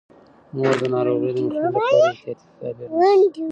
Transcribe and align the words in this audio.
مور 0.55 0.73
د 0.81 0.83
ناروغۍ 0.93 1.31
مخنیوي 1.35 1.61
لپاره 1.65 1.97
احتیاطي 2.11 2.45
تدابیر 2.51 2.87
نیسي. 2.99 3.41